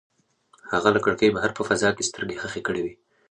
هغه 0.71 0.89
له 0.95 0.99
کړکۍ 1.05 1.29
بهر 1.35 1.51
په 1.57 1.63
فضا 1.69 1.89
کې 1.95 2.07
سترګې 2.09 2.37
ښخې 2.41 2.61
کړې 2.67 2.81
وې. 2.83 2.93